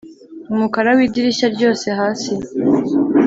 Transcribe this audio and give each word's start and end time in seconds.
umukara 0.53 0.89
w'idirishya 0.97 1.47
ryose 1.55 1.87
hasi 1.99 2.31